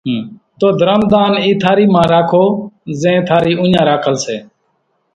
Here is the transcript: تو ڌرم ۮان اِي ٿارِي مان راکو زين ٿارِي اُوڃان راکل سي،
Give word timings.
تو 0.59 0.67
ڌرم 0.79 1.01
ۮان 1.11 1.33
اِي 1.43 1.51
ٿارِي 1.61 1.85
مان 1.93 2.05
راکو 2.13 2.43
زين 2.99 3.17
ٿارِي 3.29 3.53
اُوڃان 3.59 3.83
راکل 3.89 4.15
سي، 4.25 4.37